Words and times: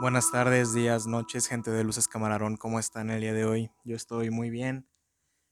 Buenas 0.00 0.30
tardes, 0.30 0.72
días, 0.72 1.06
noches, 1.06 1.46
gente 1.46 1.70
de 1.70 1.84
Luces 1.84 2.08
Camarón, 2.08 2.56
¿cómo 2.56 2.78
están 2.78 3.10
el 3.10 3.20
día 3.20 3.34
de 3.34 3.44
hoy? 3.44 3.70
Yo 3.84 3.94
estoy 3.94 4.30
muy 4.30 4.48
bien, 4.48 4.88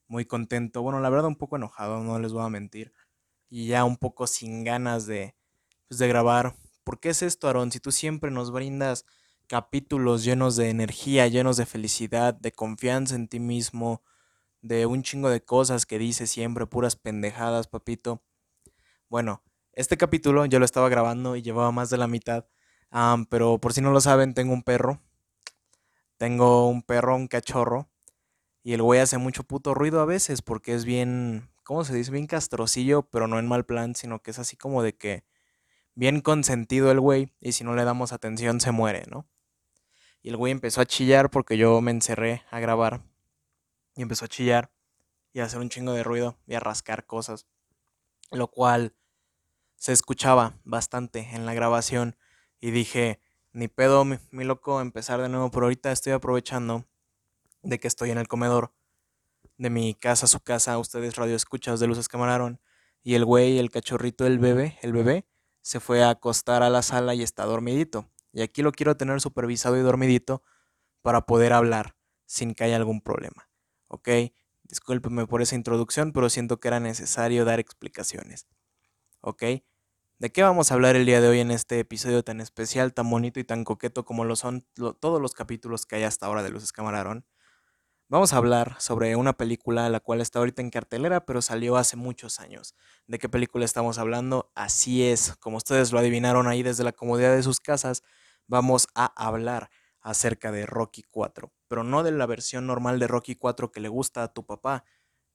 muy 0.06 0.24
contento, 0.24 0.80
bueno, 0.80 1.00
la 1.00 1.10
verdad 1.10 1.26
un 1.26 1.36
poco 1.36 1.56
enojado, 1.56 2.02
no 2.02 2.18
les 2.18 2.32
voy 2.32 2.42
a 2.42 2.48
mentir, 2.48 2.94
y 3.50 3.66
ya 3.66 3.84
un 3.84 3.98
poco 3.98 4.26
sin 4.26 4.64
ganas 4.64 5.04
de, 5.04 5.36
pues, 5.86 5.98
de 5.98 6.08
grabar. 6.08 6.56
¿Por 6.82 6.98
qué 6.98 7.10
es 7.10 7.20
esto, 7.20 7.46
Aaron? 7.46 7.70
Si 7.70 7.78
tú 7.78 7.92
siempre 7.92 8.30
nos 8.30 8.50
brindas 8.50 9.04
capítulos 9.48 10.24
llenos 10.24 10.56
de 10.56 10.70
energía, 10.70 11.28
llenos 11.28 11.58
de 11.58 11.66
felicidad, 11.66 12.32
de 12.32 12.50
confianza 12.50 13.16
en 13.16 13.28
ti 13.28 13.40
mismo, 13.40 14.02
de 14.62 14.86
un 14.86 15.02
chingo 15.02 15.28
de 15.28 15.44
cosas 15.44 15.84
que 15.84 15.98
dices 15.98 16.30
siempre, 16.30 16.66
puras 16.66 16.96
pendejadas, 16.96 17.68
papito. 17.68 18.22
Bueno, 19.10 19.42
este 19.74 19.98
capítulo 19.98 20.46
yo 20.46 20.58
lo 20.58 20.64
estaba 20.64 20.88
grabando 20.88 21.36
y 21.36 21.42
llevaba 21.42 21.70
más 21.70 21.90
de 21.90 21.98
la 21.98 22.06
mitad 22.06 22.46
pero 23.28 23.58
por 23.58 23.72
si 23.72 23.80
no 23.80 23.90
lo 23.90 24.00
saben, 24.00 24.34
tengo 24.34 24.52
un 24.52 24.62
perro. 24.62 25.00
Tengo 26.16 26.68
un 26.68 26.82
perro, 26.82 27.16
un 27.16 27.28
cachorro. 27.28 27.88
Y 28.62 28.74
el 28.74 28.82
güey 28.82 29.00
hace 29.00 29.18
mucho 29.18 29.44
puto 29.44 29.74
ruido 29.74 30.00
a 30.00 30.04
veces 30.04 30.42
porque 30.42 30.74
es 30.74 30.84
bien, 30.84 31.50
¿cómo 31.64 31.84
se 31.84 31.94
dice? 31.94 32.10
Bien 32.10 32.26
castrocillo, 32.26 33.02
pero 33.02 33.26
no 33.28 33.38
en 33.38 33.46
mal 33.46 33.64
plan, 33.64 33.94
sino 33.94 34.20
que 34.20 34.32
es 34.32 34.38
así 34.38 34.56
como 34.56 34.82
de 34.82 34.96
que 34.96 35.24
bien 35.94 36.20
consentido 36.20 36.90
el 36.90 37.00
güey 37.00 37.32
y 37.40 37.52
si 37.52 37.64
no 37.64 37.74
le 37.74 37.84
damos 37.84 38.12
atención 38.12 38.60
se 38.60 38.72
muere, 38.72 39.04
¿no? 39.10 39.26
Y 40.22 40.28
el 40.28 40.36
güey 40.36 40.52
empezó 40.52 40.80
a 40.80 40.86
chillar 40.86 41.30
porque 41.30 41.56
yo 41.56 41.80
me 41.80 41.90
encerré 41.90 42.42
a 42.50 42.60
grabar 42.60 43.02
y 43.96 44.02
empezó 44.02 44.24
a 44.24 44.28
chillar 44.28 44.70
y 45.32 45.40
a 45.40 45.44
hacer 45.44 45.60
un 45.60 45.70
chingo 45.70 45.92
de 45.92 46.02
ruido 46.02 46.38
y 46.46 46.54
a 46.54 46.60
rascar 46.60 47.06
cosas, 47.06 47.46
lo 48.30 48.48
cual 48.48 48.94
se 49.76 49.92
escuchaba 49.92 50.54
bastante 50.64 51.30
en 51.32 51.46
la 51.46 51.54
grabación 51.54 52.16
y 52.60 52.70
dije, 52.70 53.20
ni 53.52 53.68
pedo, 53.68 54.04
mi, 54.04 54.18
loco, 54.44 54.80
empezar 54.80 55.20
de 55.20 55.28
nuevo, 55.28 55.50
pero 55.50 55.66
ahorita 55.66 55.92
estoy 55.92 56.12
aprovechando 56.12 56.86
de 57.62 57.78
que 57.78 57.88
estoy 57.88 58.10
en 58.10 58.18
el 58.18 58.28
comedor 58.28 58.72
de 59.56 59.70
mi 59.70 59.94
casa, 59.94 60.26
su 60.26 60.40
casa, 60.40 60.78
ustedes 60.78 61.16
radio 61.16 61.34
escuchas 61.34 61.80
de 61.80 61.86
luces 61.86 62.08
camararon, 62.08 62.60
y 63.02 63.14
el 63.14 63.24
güey, 63.24 63.58
el 63.58 63.70
cachorrito, 63.70 64.26
el 64.26 64.38
bebé, 64.38 64.78
el 64.82 64.92
bebé, 64.92 65.26
se 65.62 65.80
fue 65.80 66.02
a 66.02 66.10
acostar 66.10 66.62
a 66.62 66.70
la 66.70 66.82
sala 66.82 67.14
y 67.14 67.22
está 67.22 67.44
dormidito. 67.44 68.08
Y 68.32 68.42
aquí 68.42 68.62
lo 68.62 68.72
quiero 68.72 68.96
tener 68.96 69.20
supervisado 69.20 69.76
y 69.76 69.80
dormidito 69.80 70.42
para 71.02 71.22
poder 71.22 71.52
hablar 71.52 71.96
sin 72.26 72.54
que 72.54 72.64
haya 72.64 72.76
algún 72.76 73.00
problema. 73.00 73.48
¿Ok? 73.88 74.08
Discúlpeme 74.64 75.26
por 75.26 75.42
esa 75.42 75.54
introducción, 75.54 76.12
pero 76.12 76.28
siento 76.28 76.60
que 76.60 76.68
era 76.68 76.80
necesario 76.80 77.44
dar 77.44 77.58
explicaciones. 77.60 78.46
¿Ok? 79.20 79.42
¿De 80.20 80.32
qué 80.32 80.42
vamos 80.42 80.72
a 80.72 80.74
hablar 80.74 80.96
el 80.96 81.06
día 81.06 81.20
de 81.20 81.28
hoy 81.28 81.38
en 81.38 81.52
este 81.52 81.78
episodio 81.78 82.24
tan 82.24 82.40
especial, 82.40 82.92
tan 82.92 83.08
bonito 83.08 83.38
y 83.38 83.44
tan 83.44 83.62
coqueto 83.62 84.04
como 84.04 84.24
lo 84.24 84.34
son 84.34 84.66
todos 84.98 85.22
los 85.22 85.32
capítulos 85.32 85.86
que 85.86 85.94
hay 85.94 86.02
hasta 86.02 86.26
ahora 86.26 86.42
de 86.42 86.50
Luces 86.50 86.72
Camarón? 86.72 87.24
Vamos 88.08 88.32
a 88.32 88.38
hablar 88.38 88.74
sobre 88.80 89.14
una 89.14 89.34
película 89.34 89.88
la 89.90 90.00
cual 90.00 90.20
está 90.20 90.40
ahorita 90.40 90.60
en 90.60 90.70
cartelera, 90.70 91.24
pero 91.24 91.40
salió 91.40 91.76
hace 91.76 91.94
muchos 91.94 92.40
años. 92.40 92.74
¿De 93.06 93.20
qué 93.20 93.28
película 93.28 93.64
estamos 93.64 93.98
hablando? 93.98 94.50
Así 94.56 95.04
es, 95.06 95.36
como 95.36 95.56
ustedes 95.56 95.92
lo 95.92 96.00
adivinaron 96.00 96.48
ahí 96.48 96.64
desde 96.64 96.82
la 96.82 96.90
comodidad 96.90 97.36
de 97.36 97.44
sus 97.44 97.60
casas, 97.60 98.02
vamos 98.48 98.88
a 98.96 99.06
hablar 99.24 99.70
acerca 100.00 100.50
de 100.50 100.66
Rocky 100.66 101.04
4, 101.08 101.52
pero 101.68 101.84
no 101.84 102.02
de 102.02 102.10
la 102.10 102.26
versión 102.26 102.66
normal 102.66 102.98
de 102.98 103.06
Rocky 103.06 103.36
4 103.36 103.70
que 103.70 103.78
le 103.78 103.88
gusta 103.88 104.24
a 104.24 104.32
tu 104.34 104.44
papá, 104.44 104.84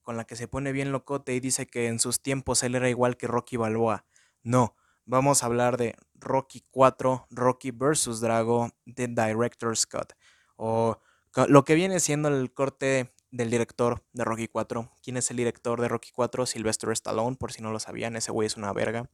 con 0.01 0.17
la 0.17 0.25
que 0.25 0.35
se 0.35 0.49
pone 0.49 0.73
bien 0.73 0.91
locote 0.91 1.33
y 1.33 1.39
dice 1.39 1.67
que 1.67 1.87
en 1.87 2.01
sus 2.01 2.21
tiempos 2.21 2.63
él 2.63 2.75
era 2.75 2.89
igual 2.89 3.15
que 3.15 3.27
Rocky 3.27 3.55
Balboa 3.55 4.03
no, 4.43 4.75
vamos 5.05 5.43
a 5.43 5.47
hablar 5.47 5.77
de 5.77 5.95
Rocky 6.15 6.63
4, 6.71 7.27
Rocky 7.31 7.71
vs. 7.71 8.21
Drago, 8.21 8.69
The 8.85 9.07
Director's 9.07 9.85
Cut. 9.85 10.13
O 10.55 10.99
lo 11.47 11.63
que 11.65 11.75
viene 11.75 11.99
siendo 11.99 12.29
el 12.29 12.53
corte 12.53 13.13
del 13.31 13.49
director 13.49 14.03
de 14.13 14.23
Rocky 14.23 14.47
4. 14.47 14.91
¿Quién 15.01 15.17
es 15.17 15.31
el 15.31 15.37
director 15.37 15.81
de 15.81 15.87
Rocky 15.87 16.11
4? 16.13 16.45
Sylvester 16.45 16.91
Stallone, 16.91 17.35
por 17.35 17.51
si 17.51 17.63
no 17.63 17.71
lo 17.71 17.79
sabían, 17.79 18.15
ese 18.15 18.31
güey 18.31 18.45
es 18.45 18.57
una 18.57 18.71
verga. 18.71 19.09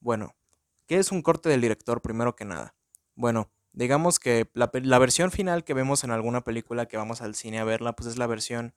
Bueno, 0.00 0.34
¿qué 0.86 0.98
es 0.98 1.10
un 1.10 1.22
corte 1.22 1.48
del 1.48 1.62
director 1.62 2.02
primero 2.02 2.36
que 2.36 2.44
nada? 2.44 2.74
Bueno, 3.14 3.50
digamos 3.72 4.18
que 4.18 4.50
la, 4.52 4.98
versión 4.98 5.30
final 5.30 5.64
que 5.64 5.74
vemos 5.74 6.04
en 6.04 6.10
alguna 6.10 6.42
película 6.42 6.86
que 6.86 6.98
vamos 6.98 7.22
al 7.22 7.34
cine 7.34 7.60
a 7.60 7.64
verla, 7.64 7.94
pues 7.94 8.08
es 8.08 8.18
la 8.18 8.26
versión 8.26 8.74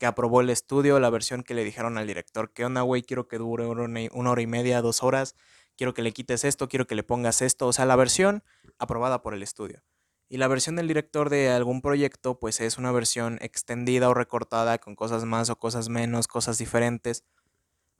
que 0.00 0.06
aprobó 0.06 0.40
el 0.40 0.48
estudio, 0.48 0.98
la 0.98 1.10
versión 1.10 1.42
que 1.42 1.52
le 1.52 1.62
dijeron 1.62 1.98
al 1.98 2.06
director, 2.06 2.54
¿qué 2.54 2.64
onda, 2.64 2.80
güey? 2.80 3.02
Quiero 3.02 3.28
que 3.28 3.36
dure 3.36 3.66
una 3.66 4.30
hora 4.30 4.40
y 4.40 4.46
media, 4.46 4.80
dos 4.80 5.02
horas, 5.02 5.36
quiero 5.76 5.92
que 5.92 6.00
le 6.00 6.12
quites 6.12 6.44
esto, 6.44 6.70
quiero 6.70 6.86
que 6.86 6.94
le 6.94 7.02
pongas 7.02 7.42
esto, 7.42 7.66
o 7.66 7.72
sea, 7.74 7.84
la 7.84 7.96
versión 7.96 8.42
aprobada 8.78 9.20
por 9.20 9.34
el 9.34 9.42
estudio. 9.42 9.82
Y 10.30 10.38
la 10.38 10.48
versión 10.48 10.74
del 10.74 10.88
director 10.88 11.28
de 11.28 11.50
algún 11.50 11.82
proyecto, 11.82 12.40
pues 12.40 12.62
es 12.62 12.78
una 12.78 12.92
versión 12.92 13.36
extendida 13.42 14.08
o 14.08 14.14
recortada 14.14 14.78
con 14.78 14.96
cosas 14.96 15.26
más 15.26 15.50
o 15.50 15.58
cosas 15.58 15.90
menos, 15.90 16.28
cosas 16.28 16.56
diferentes, 16.56 17.24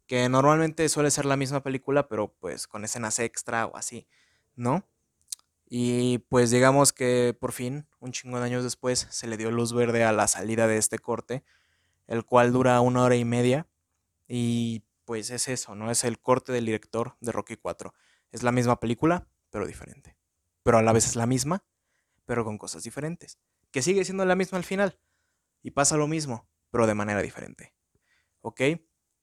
que 0.06 0.26
normalmente 0.30 0.88
suele 0.88 1.10
ser 1.10 1.26
la 1.26 1.36
misma 1.36 1.62
película, 1.62 2.08
pero 2.08 2.32
pues 2.40 2.66
con 2.66 2.82
escenas 2.82 3.18
extra 3.18 3.66
o 3.66 3.76
así, 3.76 4.06
¿no? 4.56 4.86
Y 5.68 6.18
pues 6.30 6.50
digamos 6.50 6.94
que 6.94 7.36
por 7.38 7.52
fin, 7.52 7.86
un 7.98 8.12
chingo 8.12 8.38
de 8.38 8.46
años 8.46 8.64
después, 8.64 9.06
se 9.10 9.26
le 9.26 9.36
dio 9.36 9.50
luz 9.50 9.74
verde 9.74 10.02
a 10.02 10.12
la 10.12 10.28
salida 10.28 10.66
de 10.66 10.78
este 10.78 10.98
corte 10.98 11.44
el 12.10 12.24
cual 12.24 12.52
dura 12.52 12.80
una 12.80 13.04
hora 13.04 13.14
y 13.14 13.24
media. 13.24 13.68
Y 14.26 14.82
pues 15.04 15.30
es 15.30 15.48
eso, 15.48 15.76
¿no? 15.76 15.90
Es 15.90 16.02
el 16.02 16.20
corte 16.20 16.52
del 16.52 16.66
director 16.66 17.16
de 17.20 17.30
Rocky 17.30 17.56
4. 17.56 17.94
Es 18.32 18.42
la 18.42 18.50
misma 18.50 18.80
película, 18.80 19.28
pero 19.48 19.64
diferente. 19.64 20.16
Pero 20.64 20.78
a 20.78 20.82
la 20.82 20.92
vez 20.92 21.06
es 21.06 21.14
la 21.14 21.26
misma, 21.26 21.64
pero 22.26 22.44
con 22.44 22.58
cosas 22.58 22.82
diferentes. 22.82 23.38
Que 23.70 23.80
sigue 23.80 24.04
siendo 24.04 24.24
la 24.24 24.34
misma 24.34 24.58
al 24.58 24.64
final. 24.64 24.98
Y 25.62 25.70
pasa 25.70 25.96
lo 25.96 26.08
mismo, 26.08 26.48
pero 26.70 26.88
de 26.88 26.94
manera 26.94 27.22
diferente. 27.22 27.74
¿Ok? 28.40 28.60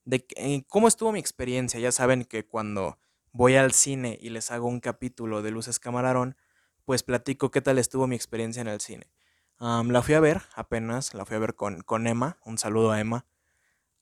De, 0.05 0.25
eh, 0.37 0.63
¿Cómo 0.67 0.87
estuvo 0.87 1.11
mi 1.11 1.19
experiencia? 1.19 1.81
Ya 1.81 1.91
saben 1.91 2.23
que 2.23 2.47
cuando 2.47 2.99
voy 3.33 3.57
al 3.57 3.73
cine 3.73 4.17
y 4.21 4.29
les 4.29 4.49
hago 4.49 4.67
un 4.67 4.79
capítulo 4.79 5.41
de 5.41 5.51
Luces 5.51 5.79
Camarón, 5.79 6.37
pues 6.85 7.03
platico 7.03 7.51
qué 7.51 7.61
tal 7.61 7.79
estuvo 7.79 8.07
mi 8.07 8.15
experiencia 8.15 8.61
en 8.61 8.69
el 8.69 8.79
cine 8.79 9.11
la 9.59 10.01
fui 10.01 10.13
a 10.13 10.19
ver 10.19 10.43
apenas, 10.55 11.13
la 11.13 11.25
fui 11.25 11.35
a 11.35 11.39
ver 11.39 11.55
con, 11.55 11.81
con 11.81 12.07
Emma, 12.07 12.37
un 12.45 12.57
saludo 12.57 12.91
a 12.91 12.99
Emma. 12.99 13.25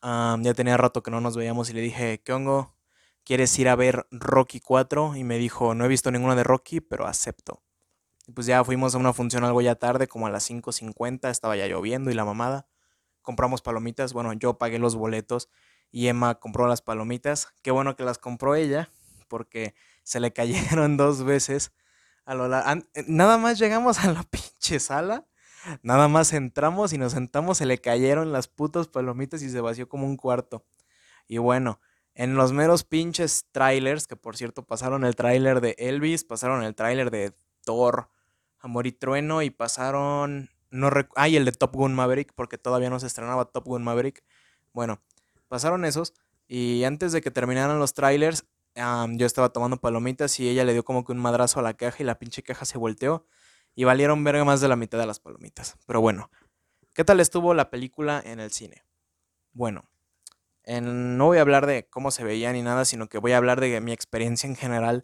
ya 0.01 0.53
tenía 0.53 0.77
rato 0.77 1.03
que 1.03 1.11
no 1.11 1.21
nos 1.21 1.37
veíamos 1.37 1.69
y 1.69 1.73
le 1.73 1.81
dije, 1.81 2.21
¿qué 2.23 2.33
hongo? 2.33 2.75
¿Quieres 3.23 3.57
ir 3.57 3.69
a 3.69 3.75
ver 3.75 4.05
Rocky 4.11 4.59
4? 4.59 5.15
Y 5.15 5.23
me 5.23 5.37
dijo, 5.37 5.73
no 5.73 5.85
he 5.85 5.87
visto 5.87 6.11
ninguna 6.11 6.35
de 6.35 6.43
Rocky, 6.43 6.81
pero 6.81 7.07
acepto. 7.07 7.63
Y 8.27 8.31
pues 8.31 8.47
ya 8.47 8.63
fuimos 8.63 8.95
a 8.95 8.97
una 8.97 9.13
función 9.13 9.43
algo 9.43 9.61
ya 9.61 9.75
tarde, 9.75 10.07
como 10.07 10.27
a 10.27 10.29
las 10.29 10.49
5.50, 10.49 11.29
estaba 11.29 11.55
ya 11.55 11.67
lloviendo 11.67 12.11
y 12.11 12.13
la 12.13 12.25
mamada. 12.25 12.67
Compramos 13.21 13.61
palomitas, 13.61 14.13
bueno, 14.13 14.33
yo 14.33 14.57
pagué 14.57 14.77
los 14.77 14.95
boletos 14.95 15.49
y 15.91 16.07
Emma 16.07 16.35
compró 16.35 16.67
las 16.67 16.81
palomitas. 16.81 17.49
Qué 17.63 17.71
bueno 17.71 17.95
que 17.95 18.03
las 18.03 18.17
compró 18.19 18.55
ella, 18.55 18.89
porque 19.27 19.73
se 20.03 20.19
le 20.19 20.33
cayeron 20.33 20.97
dos 20.97 21.23
veces. 21.23 21.71
A 22.25 22.35
lo 22.35 22.47
Nada 22.47 23.37
más 23.37 23.59
llegamos 23.59 24.03
a 24.03 24.11
la 24.11 24.23
pinche 24.23 24.79
sala 24.79 25.25
Nada 25.81 26.07
más 26.07 26.33
entramos 26.33 26.93
y 26.93 26.97
nos 26.97 27.13
sentamos, 27.13 27.57
se 27.57 27.65
le 27.65 27.79
cayeron 27.79 28.31
las 28.31 28.47
putas 28.47 28.87
palomitas 28.87 29.41
y 29.41 29.49
se 29.49 29.61
vació 29.61 29.89
como 29.89 30.05
un 30.05 30.17
cuarto. 30.17 30.65
Y 31.27 31.37
bueno, 31.37 31.79
en 32.13 32.35
los 32.35 32.51
meros 32.53 32.83
pinches 32.83 33.45
trailers, 33.51 34.07
que 34.07 34.15
por 34.15 34.37
cierto 34.37 34.63
pasaron 34.63 35.03
el 35.03 35.15
trailer 35.15 35.61
de 35.61 35.75
Elvis, 35.77 36.23
pasaron 36.23 36.63
el 36.63 36.75
trailer 36.75 37.11
de 37.11 37.33
Thor, 37.63 38.09
Amor 38.59 38.87
y 38.87 38.91
Trueno 38.91 39.41
y 39.41 39.49
pasaron... 39.49 40.49
No 40.71 40.89
Ay, 41.15 41.37
el 41.37 41.45
de 41.45 41.51
Top 41.53 41.73
Gun 41.73 41.93
Maverick, 41.93 42.33
porque 42.33 42.57
todavía 42.57 42.89
no 42.89 42.99
se 42.99 43.07
estrenaba 43.07 43.45
Top 43.45 43.65
Gun 43.65 43.83
Maverick. 43.83 44.23
Bueno, 44.73 45.01
pasaron 45.47 45.85
esos 45.85 46.13
y 46.47 46.83
antes 46.83 47.11
de 47.11 47.21
que 47.21 47.31
terminaran 47.31 47.79
los 47.79 47.93
trailers, 47.93 48.45
yo 48.75 49.25
estaba 49.25 49.49
tomando 49.49 49.77
palomitas 49.77 50.39
y 50.39 50.49
ella 50.49 50.65
le 50.65 50.73
dio 50.73 50.83
como 50.83 51.05
que 51.05 51.13
un 51.13 51.19
madrazo 51.19 51.59
a 51.59 51.63
la 51.63 51.75
caja 51.75 51.97
y 51.99 52.03
la 52.03 52.19
pinche 52.19 52.43
caja 52.43 52.65
se 52.65 52.77
volteó 52.77 53.25
y 53.75 53.83
valieron 53.83 54.23
verga 54.23 54.43
más 54.45 54.61
de 54.61 54.67
la 54.67 54.75
mitad 54.75 54.97
de 54.97 55.05
las 55.05 55.19
palomitas. 55.19 55.77
Pero 55.85 56.01
bueno, 56.01 56.31
¿qué 56.93 57.03
tal 57.03 57.19
estuvo 57.19 57.53
la 57.53 57.69
película 57.69 58.21
en 58.25 58.39
el 58.39 58.51
cine? 58.51 58.83
Bueno, 59.51 59.89
no 60.65 61.25
voy 61.25 61.37
a 61.37 61.41
hablar 61.41 61.65
de 61.67 61.87
cómo 61.89 62.11
se 62.11 62.23
veía 62.23 62.51
ni 62.53 62.61
nada, 62.61 62.85
sino 62.85 63.07
que 63.07 63.19
voy 63.19 63.33
a 63.33 63.37
hablar 63.37 63.59
de 63.59 63.79
mi 63.81 63.91
experiencia 63.91 64.47
en 64.47 64.55
general. 64.55 65.03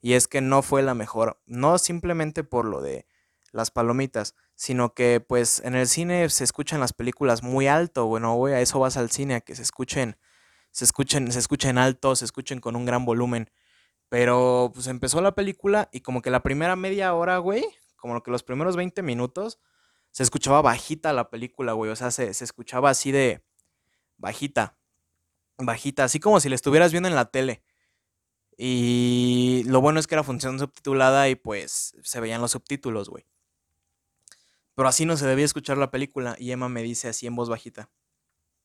Y 0.00 0.14
es 0.14 0.26
que 0.28 0.40
no 0.40 0.62
fue 0.62 0.82
la 0.82 0.94
mejor, 0.94 1.40
no 1.46 1.78
simplemente 1.78 2.42
por 2.42 2.64
lo 2.64 2.80
de 2.80 3.06
las 3.52 3.70
palomitas, 3.70 4.34
sino 4.54 4.94
que 4.94 5.20
pues 5.20 5.60
en 5.64 5.74
el 5.74 5.86
cine 5.86 6.28
se 6.30 6.44
escuchan 6.44 6.80
las 6.80 6.92
películas 6.92 7.42
muy 7.42 7.68
alto, 7.68 8.06
bueno, 8.06 8.34
güey, 8.34 8.54
a 8.54 8.60
eso 8.60 8.80
vas 8.80 8.96
al 8.96 9.10
cine, 9.10 9.36
a 9.36 9.40
que 9.40 9.54
se 9.54 9.62
escuchen, 9.62 10.16
se 10.70 10.84
escuchen, 10.84 11.30
se 11.30 11.38
escuchen 11.38 11.78
alto, 11.78 12.16
se 12.16 12.24
escuchen 12.24 12.60
con 12.60 12.74
un 12.74 12.84
gran 12.84 13.04
volumen. 13.04 13.50
Pero 14.08 14.72
pues 14.74 14.88
empezó 14.88 15.20
la 15.20 15.34
película 15.34 15.88
y 15.92 16.00
como 16.00 16.20
que 16.20 16.30
la 16.30 16.42
primera 16.42 16.76
media 16.76 17.14
hora, 17.14 17.38
güey, 17.38 17.64
como 18.02 18.20
que 18.20 18.32
los 18.32 18.42
primeros 18.42 18.74
20 18.74 19.00
minutos 19.02 19.60
se 20.10 20.24
escuchaba 20.24 20.60
bajita 20.60 21.12
la 21.12 21.30
película, 21.30 21.72
güey. 21.72 21.92
O 21.92 21.96
sea, 21.96 22.10
se, 22.10 22.30
escuchaba 22.30 22.90
así 22.90 23.12
de 23.12 23.44
bajita, 24.18 24.76
bajita, 25.56 26.02
así 26.02 26.18
como 26.18 26.40
si 26.40 26.48
la 26.48 26.56
estuvieras 26.56 26.90
viendo 26.90 27.08
en 27.08 27.14
la 27.14 27.30
tele. 27.30 27.62
Y 28.58 29.62
lo 29.66 29.80
bueno 29.80 30.00
es 30.00 30.08
que 30.08 30.16
era 30.16 30.24
función 30.24 30.58
subtitulada 30.58 31.28
y 31.28 31.36
pues 31.36 31.94
se 32.02 32.20
veían 32.20 32.40
los 32.40 32.50
subtítulos, 32.50 33.08
güey. 33.08 33.24
Pero 34.74 34.88
así 34.88 35.06
no 35.06 35.16
se 35.16 35.26
debía 35.28 35.44
escuchar 35.44 35.78
la 35.78 35.92
película. 35.92 36.34
Y 36.40 36.50
Emma 36.50 36.68
me 36.68 36.82
dice 36.82 37.06
así 37.06 37.28
en 37.28 37.36
voz 37.36 37.48
bajita. 37.48 37.88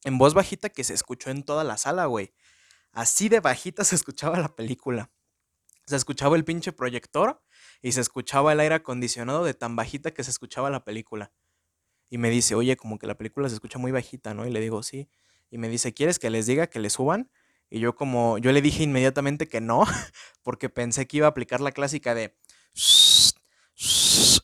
En 0.03 0.17
voz 0.17 0.33
bajita 0.33 0.69
que 0.69 0.83
se 0.83 0.95
escuchó 0.95 1.29
en 1.29 1.43
toda 1.43 1.63
la 1.63 1.77
sala, 1.77 2.07
güey. 2.07 2.33
Así 2.91 3.29
de 3.29 3.39
bajita 3.39 3.83
se 3.83 3.93
escuchaba 3.93 4.39
la 4.39 4.55
película. 4.55 5.11
Se 5.85 5.95
escuchaba 5.95 6.35
el 6.35 6.43
pinche 6.43 6.71
proyector 6.71 7.39
y 7.81 7.91
se 7.91 8.01
escuchaba 8.01 8.53
el 8.53 8.59
aire 8.59 8.75
acondicionado 8.75 9.43
de 9.43 9.53
tan 9.53 9.75
bajita 9.75 10.11
que 10.11 10.23
se 10.23 10.31
escuchaba 10.31 10.69
la 10.69 10.83
película. 10.83 11.31
Y 12.09 12.17
me 12.17 12.29
dice, 12.29 12.55
oye, 12.55 12.77
como 12.77 12.99
que 12.99 13.07
la 13.07 13.15
película 13.15 13.49
se 13.49 13.55
escucha 13.55 13.79
muy 13.79 13.91
bajita, 13.91 14.33
¿no? 14.33 14.45
Y 14.47 14.51
le 14.51 14.59
digo, 14.59 14.83
sí. 14.83 15.09
Y 15.49 15.57
me 15.57 15.69
dice, 15.69 15.93
¿quieres 15.93 16.19
que 16.19 16.29
les 16.29 16.45
diga 16.45 16.67
que 16.67 16.79
le 16.79 16.89
suban? 16.89 17.29
Y 17.69 17.79
yo 17.79 17.95
como, 17.95 18.37
yo 18.37 18.51
le 18.51 18.61
dije 18.61 18.83
inmediatamente 18.83 19.47
que 19.47 19.61
no, 19.61 19.83
porque 20.43 20.69
pensé 20.69 21.07
que 21.07 21.17
iba 21.17 21.27
a 21.27 21.31
aplicar 21.31 21.61
la 21.61 21.71
clásica 21.71 22.15
de 22.15 22.35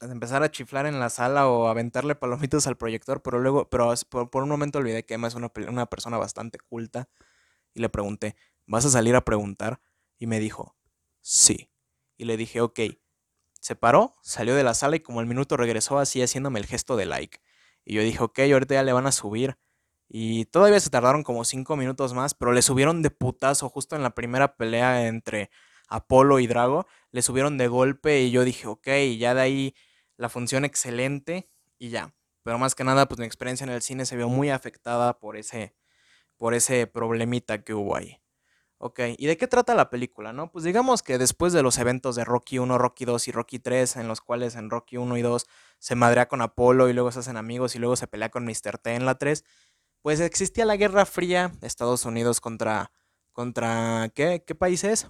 empezar 0.02 0.44
a 0.44 0.52
chiflar 0.52 0.86
en 0.86 1.00
la 1.00 1.10
sala 1.10 1.48
o 1.48 1.68
aventarle 1.68 2.16
palomitos 2.16 2.68
al 2.68 2.78
proyector, 2.78 3.22
pero 3.22 3.40
luego, 3.40 3.70
pero 3.70 3.94
por, 4.10 4.44
un 4.44 4.50
momento 4.50 4.80
olvidé 4.80 5.06
que 5.06 5.14
Emma 5.14 5.28
es 5.28 5.36
una, 5.36 5.52
una 5.68 5.86
persona 5.86 6.18
bastante 6.18 6.60
culta 6.60 7.10
y 7.74 7.80
le 7.80 7.90
pregunté, 7.90 8.36
¿vas 8.68 8.86
a 8.86 8.90
salir 8.90 9.16
a 9.16 9.26
preguntar? 9.26 9.80
Y 10.20 10.28
me 10.28 10.40
dijo, 10.40 10.76
sí. 11.22 11.70
Y 12.18 12.26
le 12.26 12.38
dije, 12.38 12.62
ok. 12.62 12.80
Se 13.64 13.78
paró, 13.78 14.14
salió 14.22 14.56
de 14.56 14.64
la 14.64 14.74
sala 14.74 14.98
y 14.98 15.00
como 15.00 15.22
el 15.22 15.26
minuto 15.26 15.56
regresó 15.56 15.98
así 15.98 16.22
haciéndome 16.22 16.60
el 16.60 16.66
gesto 16.66 16.98
de 16.98 17.06
like. 17.06 17.40
Y 17.86 17.94
yo 17.94 18.02
dije, 18.02 18.22
ok, 18.22 18.40
ahorita 18.40 18.76
ya 18.76 18.84
le 18.84 18.92
van 18.92 19.08
a 19.08 19.14
subir. 19.14 19.58
Y 20.10 20.44
todavía 20.48 20.82
se 20.82 20.90
tardaron 20.90 21.24
como 21.24 21.46
cinco 21.46 21.78
minutos 21.78 22.14
más, 22.14 22.34
pero 22.34 22.52
le 22.52 22.62
subieron 22.62 23.02
de 23.02 23.10
putazo 23.10 23.70
justo 23.70 23.96
en 23.96 24.04
la 24.04 24.16
primera 24.16 24.58
pelea 24.58 25.08
entre 25.08 25.50
Apolo 25.88 26.40
y 26.40 26.48
Drago. 26.48 26.88
Le 27.12 27.22
subieron 27.22 27.58
de 27.58 27.70
golpe 27.70 28.20
y 28.20 28.32
yo 28.32 28.44
dije, 28.44 28.68
ok, 28.68 28.86
ya 29.18 29.34
de 29.34 29.42
ahí 29.42 29.76
la 30.18 30.28
función 30.28 30.66
excelente 30.66 31.50
y 31.80 31.88
ya. 31.90 32.14
Pero 32.44 32.58
más 32.58 32.76
que 32.76 32.84
nada, 32.84 33.08
pues 33.08 33.18
mi 33.18 33.26
experiencia 33.26 33.64
en 33.64 33.70
el 33.70 33.82
cine 33.82 34.06
se 34.06 34.18
vio 34.18 34.28
muy 34.28 34.50
afectada 34.50 35.20
por 35.20 35.38
ese, 35.38 35.74
por 36.36 36.54
ese 36.54 36.86
problemita 36.86 37.64
que 37.64 37.74
hubo 37.74 37.96
ahí. 37.96 38.23
Ok, 38.86 39.00
¿y 39.18 39.28
de 39.28 39.38
qué 39.38 39.48
trata 39.48 39.76
la 39.76 39.90
película, 39.90 40.34
no? 40.34 40.52
Pues 40.52 40.66
digamos 40.66 41.04
que 41.04 41.18
después 41.18 41.54
de 41.54 41.64
los 41.64 41.78
eventos 41.78 42.18
de 42.18 42.26
Rocky 42.26 42.60
1, 42.60 42.78
Rocky 42.78 43.06
2 43.06 43.30
y 43.30 43.32
Rocky 43.32 43.58
3, 43.58 43.96
en 43.96 44.10
los 44.10 44.20
cuales 44.20 44.56
en 44.56 44.70
Rocky 44.70 44.98
1 44.98 45.16
y 45.16 45.22
2 45.22 45.48
se 45.80 45.96
madrea 45.96 46.28
con 46.28 46.42
Apolo 46.42 46.90
y 46.90 46.94
luego 46.94 47.10
se 47.10 47.20
hacen 47.20 47.38
amigos 47.38 47.78
y 47.78 47.80
luego 47.80 47.96
se 47.96 48.08
pelea 48.08 48.28
con 48.28 48.44
Mr. 48.44 48.78
T 48.80 48.94
en 48.94 49.06
la 49.06 49.18
3, 49.18 49.46
pues 50.02 50.20
existía 50.20 50.66
la 50.66 50.76
Guerra 50.76 51.06
Fría, 51.06 51.54
Estados 51.62 52.04
Unidos 52.04 52.42
contra, 52.42 52.92
contra, 53.32 54.12
¿qué? 54.14 54.44
¿Qué 54.46 54.54
país 54.54 54.84
es? 54.84 55.08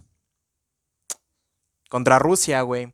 Contra 1.89 2.19
Rusia, 2.19 2.61
güey. 2.61 2.93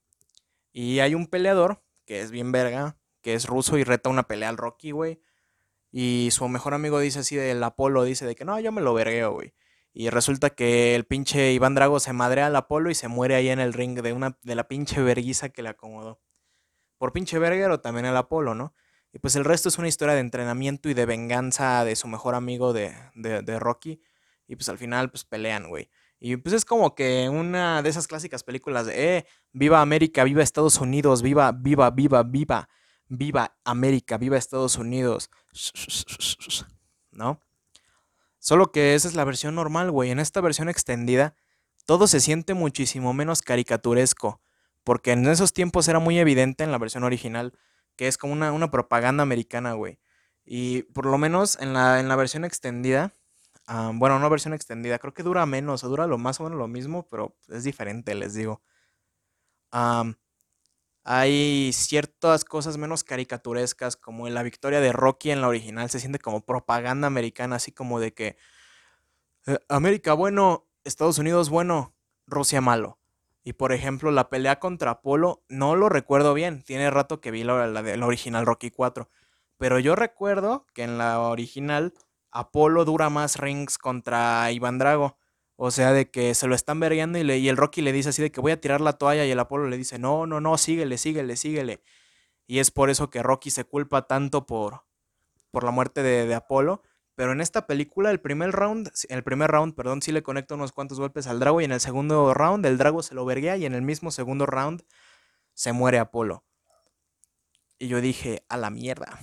Y 0.72 1.00
hay 1.02 1.14
un 1.14 1.28
peleador, 1.28 1.84
que 2.06 2.22
es 2.22 2.32
bien 2.32 2.54
verga, 2.54 2.96
que 3.22 3.34
es 3.34 3.48
ruso 3.48 3.78
y 3.78 3.84
reta 3.84 4.10
una 4.10 4.30
pelea 4.30 4.48
al 4.48 4.56
Rocky, 4.56 4.92
güey. 4.92 5.22
Y 5.92 6.30
su 6.32 6.48
mejor 6.48 6.74
amigo 6.74 7.00
dice 7.00 7.20
así 7.20 7.36
del 7.36 7.62
Apolo, 7.66 8.06
dice 8.06 8.26
de 8.26 8.36
que 8.36 8.46
no, 8.46 8.58
yo 8.62 8.72
me 8.72 8.80
lo 8.82 8.94
vergueo, 8.94 9.34
güey. 9.34 9.54
Y 10.00 10.10
resulta 10.12 10.52
que 10.52 10.96
el 10.96 11.04
pinche 11.04 11.52
Iván 11.52 11.76
Drago 11.76 12.00
se 12.00 12.14
madrea 12.14 12.46
al 12.46 12.56
Apolo 12.56 12.90
y 12.90 12.96
se 12.96 13.10
muere 13.10 13.36
ahí 13.36 13.50
en 13.50 13.60
el 13.60 13.74
ring 13.74 14.02
de, 14.02 14.14
una, 14.14 14.40
de 14.44 14.56
la 14.56 14.66
pinche 14.66 15.02
verguiza 15.02 15.50
que 15.50 15.62
le 15.62 15.68
acomodó. 15.68 16.22
Por 16.98 17.12
pinche 17.12 17.38
verguero 17.38 17.82
también 17.82 18.06
el 18.06 18.16
Apolo, 18.16 18.56
¿no? 18.56 18.74
Y 19.12 19.20
pues 19.20 19.36
el 19.36 19.44
resto 19.44 19.68
es 19.68 19.78
una 19.78 19.90
historia 19.90 20.14
de 20.14 20.22
entrenamiento 20.22 20.88
y 20.88 20.94
de 20.94 21.06
venganza 21.06 21.84
de 21.84 21.98
su 21.98 22.08
mejor 22.08 22.36
amigo 22.36 22.72
de, 22.72 22.96
de, 23.14 23.60
Rocky. 23.60 24.02
Y 24.48 24.56
pues 24.56 24.70
al 24.70 24.78
final 24.78 25.12
pues 25.12 25.26
pelean, 25.26 25.68
güey. 25.68 25.90
Y 26.18 26.38
pues 26.38 26.56
es 26.56 26.64
como 26.64 26.96
que 26.96 27.28
una 27.28 27.82
de 27.82 27.90
esas 27.90 28.08
clásicas 28.08 28.46
películas 28.46 28.86
de, 28.86 29.18
eh, 29.18 29.26
viva 29.52 29.82
América, 29.82 30.24
viva 30.24 30.42
Estados 30.42 30.78
Unidos, 30.78 31.22
viva, 31.22 31.52
viva, 31.52 31.92
viva, 31.92 32.24
viva, 32.24 32.70
viva 33.10 33.58
América, 33.66 34.18
viva 34.18 34.38
Estados 34.38 34.78
Unidos. 34.78 35.30
¿No? 37.12 37.42
Solo 38.40 38.72
que 38.72 38.96
esa 38.96 39.08
es 39.08 39.16
la 39.16 39.24
versión 39.26 39.56
normal, 39.56 39.92
güey. 39.92 40.12
En 40.12 40.20
esta 40.20 40.42
versión 40.42 40.70
extendida, 40.70 41.36
todo 41.86 42.08
se 42.08 42.20
siente 42.20 42.54
muchísimo 42.54 43.14
menos 43.14 43.42
caricaturesco. 43.42 44.42
Porque 44.84 45.12
en 45.12 45.28
esos 45.28 45.54
tiempos 45.54 45.88
era 45.88 46.00
muy 46.00 46.20
evidente 46.20 46.64
en 46.64 46.72
la 46.72 46.78
versión 46.78 47.04
original 47.04 47.54
que 48.00 48.08
es 48.08 48.18
como 48.18 48.32
una, 48.32 48.72
propaganda 48.72 49.24
americana, 49.24 49.74
güey. 49.74 50.00
Y 50.46 50.84
por 50.84 51.06
lo 51.06 51.18
menos 51.18 51.60
en 51.60 51.74
la, 51.74 52.00
en 52.00 52.08
la 52.08 52.16
versión 52.16 52.46
extendida, 52.46 53.12
bueno, 53.94 54.20
no 54.20 54.30
versión 54.30 54.54
extendida, 54.54 55.00
creo 55.00 55.14
que 55.14 55.22
dura 55.22 55.46
menos, 55.46 55.84
o 55.84 55.90
dura 55.90 56.08
lo 56.08 56.18
más 56.18 56.40
o 56.40 56.44
menos 56.46 56.58
lo 56.58 56.70
mismo, 56.70 57.06
pero 57.10 57.36
es 57.50 57.66
diferente, 57.66 58.16
les 58.16 58.34
digo. 58.34 58.62
Hay 61.12 61.74
ciertas 61.74 62.46
cosas 62.46 62.78
menos 62.78 63.04
caricaturescas, 63.04 63.96
como 63.98 64.30
la 64.30 64.44
victoria 64.44 64.80
de 64.80 64.92
Rocky 64.92 65.32
en 65.32 65.42
la 65.42 65.48
original, 65.48 65.90
se 65.90 66.00
siente 66.00 66.20
como 66.20 66.46
propaganda 66.46 67.08
americana, 67.08 67.56
así 67.56 67.72
como 67.72 68.00
de 68.00 68.14
que 68.14 68.38
eh, 69.48 69.58
América 69.70 70.14
bueno, 70.14 70.68
Estados 70.84 71.18
Unidos 71.18 71.50
bueno, 71.50 71.96
Rusia 72.28 72.62
malo. 72.62 73.00
Y 73.44 73.54
por 73.54 73.74
ejemplo, 73.74 74.12
la 74.12 74.30
pelea 74.30 74.60
contra 74.60 74.92
Apolo, 74.92 75.42
no 75.50 75.76
lo 75.76 75.90
recuerdo 75.90 76.36
bien. 76.36 76.62
Tiene 76.62 76.92
rato 76.92 77.20
que 77.22 77.32
vi 77.32 77.44
la, 77.44 77.66
la, 77.66 78.06
original 78.06 78.46
Rocky 78.46 78.70
4. 78.70 79.10
Pero 79.58 79.80
yo 79.80 79.96
recuerdo 79.96 80.68
que 80.76 80.84
en 80.84 81.00
la 81.00 81.22
original, 81.22 81.96
Apolo 82.30 82.86
dura 82.86 83.10
más 83.10 83.38
rings 83.38 83.80
contra 83.80 84.52
Iván 84.52 84.78
Drago. 84.78 85.18
O 85.62 85.72
sea, 85.72 85.92
de 85.92 86.10
que 86.10 86.36
se 86.36 86.48
lo 86.48 86.56
están 86.56 86.80
vergueando 86.80 87.20
y, 87.20 87.50
el 87.50 87.58
Rocky 87.58 87.82
le 87.82 87.92
dice 87.92 88.10
así 88.10 88.22
de 88.22 88.32
que 88.32 88.40
voy 88.40 88.54
a 88.54 88.62
tirar 88.62 88.80
la 88.80 88.94
toalla 88.94 89.26
y 89.26 89.32
el 89.32 89.40
Apolo 89.40 89.68
le 89.68 89.78
dice, 89.78 90.00
no, 90.00 90.26
no, 90.26 90.40
no, 90.40 90.58
síguele, 90.58 90.98
síguele, 90.98 91.36
síguele. 91.36 91.82
Y 92.48 92.60
es 92.60 92.72
por 92.72 92.90
eso 92.90 93.10
que 93.10 93.22
Rocky 93.22 93.52
se 93.52 93.66
culpa 93.66 94.08
tanto 94.08 94.46
por, 94.46 94.86
por 95.52 95.66
la 95.66 95.72
muerte 95.72 96.02
de, 96.02 96.26
de 96.28 96.34
Apolo. 96.34 96.82
Pero 97.16 97.34
en 97.34 97.42
esta 97.42 97.68
película, 97.68 98.10
el 98.10 98.22
primer 98.22 98.52
round, 98.52 98.90
el 99.10 99.22
primer 99.22 99.52
round, 99.52 99.76
perdón, 99.76 100.02
sí 100.02 100.14
le 100.14 100.24
conecta 100.24 100.56
unos 100.56 100.72
cuantos 100.72 100.98
golpes 100.98 101.28
al 101.28 101.42
Drago 101.42 101.60
y 101.60 101.66
en 101.66 101.74
el 101.74 101.82
segundo 101.82 102.34
round 102.34 102.66
el 102.66 102.78
Drago 102.78 103.04
se 103.04 103.14
lo 103.14 103.26
verguea 103.26 103.58
y 103.58 103.66
en 103.66 103.74
el 103.74 103.82
mismo 103.82 104.12
segundo 104.12 104.46
round 104.46 104.84
se 105.56 105.74
muere 105.74 106.00
Apolo. 106.00 106.46
Y 107.78 107.90
yo 107.90 108.00
dije, 108.00 108.46
a 108.48 108.56
la 108.56 108.70
mierda. 108.70 109.20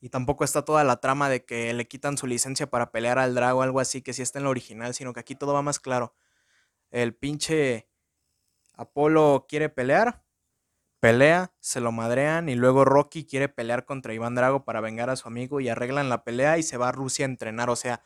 Y 0.00 0.10
tampoco 0.10 0.44
está 0.44 0.64
toda 0.64 0.84
la 0.84 1.00
trama 1.00 1.28
de 1.28 1.44
que 1.44 1.72
le 1.74 1.88
quitan 1.88 2.16
su 2.16 2.26
licencia 2.26 2.70
para 2.70 2.92
pelear 2.92 3.18
al 3.18 3.34
Drago, 3.34 3.62
algo 3.62 3.80
así, 3.80 4.02
que 4.02 4.12
sí 4.12 4.22
está 4.22 4.38
en 4.38 4.44
la 4.44 4.50
original, 4.50 4.94
sino 4.94 5.12
que 5.12 5.20
aquí 5.20 5.34
todo 5.34 5.52
va 5.52 5.62
más 5.62 5.80
claro. 5.80 6.14
El 6.90 7.14
pinche 7.14 7.88
Apolo 8.74 9.46
quiere 9.48 9.68
pelear, 9.68 10.22
pelea, 11.00 11.52
se 11.60 11.80
lo 11.80 11.90
madrean 11.90 12.48
y 12.48 12.54
luego 12.54 12.84
Rocky 12.84 13.24
quiere 13.24 13.48
pelear 13.48 13.84
contra 13.84 14.14
Iván 14.14 14.36
Drago 14.36 14.64
para 14.64 14.80
vengar 14.80 15.10
a 15.10 15.16
su 15.16 15.26
amigo 15.26 15.60
y 15.60 15.68
arreglan 15.68 16.08
la 16.08 16.22
pelea 16.22 16.58
y 16.58 16.62
se 16.62 16.76
va 16.76 16.88
a 16.88 16.92
Rusia 16.92 17.26
a 17.26 17.28
entrenar. 17.28 17.70
O 17.70 17.76
sea, 17.76 18.00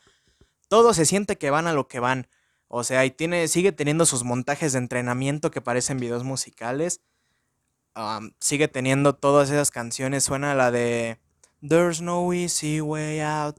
todo 0.67 0.93
se 0.95 1.05
siente 1.05 1.37
que 1.37 1.51
van 1.51 1.67
a 1.67 1.73
lo 1.73 1.87
que 1.87 1.99
van. 1.99 2.27
O 2.67 2.83
sea, 2.83 3.05
y 3.05 3.11
tiene, 3.11 3.47
sigue 3.47 3.71
teniendo 3.71 4.07
sus 4.07 4.23
montajes 4.23 4.73
de 4.73 4.79
entrenamiento 4.79 5.51
que 5.51 5.61
parecen 5.61 5.99
videos 5.99 6.23
musicales. 6.23 7.01
sigue 8.39 8.67
teniendo 8.67 9.13
todas 9.13 9.51
esas 9.51 9.69
canciones. 9.69 10.23
Suena 10.23 10.55
la 10.55 10.71
de 10.71 11.19
There's 11.67 12.01
no 12.01 12.33
easy 12.33 12.81
way 12.81 13.21
out. 13.21 13.57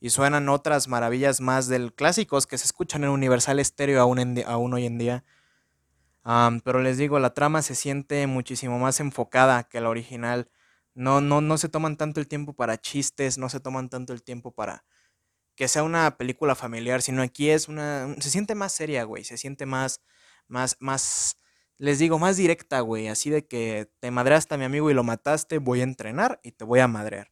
Y 0.00 0.10
suenan 0.10 0.48
otras 0.48 0.88
maravillas 0.88 1.40
más 1.40 1.68
del 1.68 1.92
clásicos 1.94 2.46
que 2.46 2.58
se 2.58 2.64
escuchan 2.64 3.04
en 3.04 3.10
Universal 3.10 3.64
Stereo 3.64 4.00
aún, 4.00 4.42
aún 4.46 4.74
hoy 4.74 4.86
en 4.86 4.98
día 4.98 5.24
pero 6.64 6.80
les 6.80 6.98
digo, 6.98 7.18
la 7.18 7.34
trama 7.34 7.62
se 7.62 7.74
siente 7.74 8.26
muchísimo 8.26 8.78
más 8.78 9.00
enfocada 9.00 9.64
que 9.64 9.80
la 9.80 9.88
original. 9.88 10.50
No, 10.94 11.20
no, 11.20 11.40
no 11.40 11.58
se 11.58 11.68
toman 11.68 11.96
tanto 11.96 12.20
el 12.20 12.28
tiempo 12.28 12.54
para 12.54 12.78
chistes, 12.78 13.38
no 13.38 13.48
se 13.48 13.60
toman 13.60 13.88
tanto 13.88 14.12
el 14.12 14.22
tiempo 14.22 14.52
para 14.52 14.84
que 15.56 15.68
sea 15.68 15.82
una 15.82 16.16
película 16.16 16.54
familiar, 16.54 17.02
sino 17.02 17.22
aquí 17.22 17.50
es 17.50 17.68
una... 17.68 18.14
Se 18.20 18.30
siente 18.30 18.54
más 18.54 18.72
seria, 18.72 19.04
güey, 19.04 19.24
se 19.24 19.36
siente 19.36 19.66
más, 19.66 20.00
más, 20.48 20.76
más, 20.80 21.36
les 21.78 21.98
digo, 21.98 22.18
más 22.18 22.36
directa, 22.36 22.80
güey, 22.80 23.08
así 23.08 23.30
de 23.30 23.46
que 23.46 23.90
te 24.00 24.10
madreaste 24.10 24.54
a 24.54 24.58
mi 24.58 24.64
amigo 24.64 24.90
y 24.90 24.94
lo 24.94 25.04
mataste, 25.04 25.58
voy 25.58 25.80
a 25.80 25.84
entrenar 25.84 26.40
y 26.42 26.52
te 26.52 26.64
voy 26.64 26.80
a 26.80 26.88
madrear. 26.88 27.31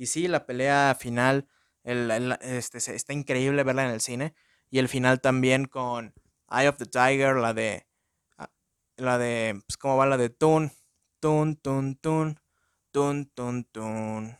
Y 0.00 0.06
sí, 0.06 0.28
la 0.28 0.46
pelea 0.46 0.96
final, 0.98 1.46
este, 1.84 2.78
está 2.78 3.12
increíble 3.12 3.64
verla 3.64 3.84
en 3.84 3.90
el 3.90 4.00
cine. 4.00 4.34
Y 4.70 4.78
el 4.78 4.88
final 4.88 5.20
también 5.20 5.66
con 5.66 6.14
Eye 6.50 6.68
of 6.70 6.78
the 6.78 6.86
Tiger, 6.86 7.36
la 7.36 7.52
de 7.52 7.86
la 8.96 9.18
de, 9.18 9.60
pues, 9.66 9.76
¿cómo 9.76 9.98
va 9.98 10.06
la 10.06 10.16
de 10.16 10.30
tun, 10.30 10.72
tun, 11.20 11.56
tun, 11.56 11.96
tun, 11.96 12.40
tun, 12.92 13.26
tun, 13.34 13.64
tun? 13.64 14.38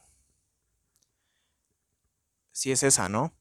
Sí 2.53 2.73
es 2.73 2.83
esa, 2.83 3.11
¿no? 3.11 3.35